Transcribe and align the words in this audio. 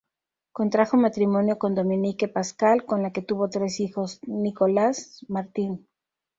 Contrajo 0.51 0.97
matrimonio 0.97 1.59
con 1.59 1.75
Dominique 1.75 2.27
Pascal 2.27 2.85
con 2.87 3.03
la 3.03 3.13
que 3.13 3.21
tuvo 3.21 3.51
tres 3.51 3.79
hijos: 3.79 4.17
Nicolás, 4.25 5.23
Martín. 5.27 5.87